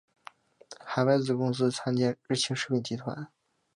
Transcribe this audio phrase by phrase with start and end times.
[0.83, 3.31] 海外子公司参见日清食品集团。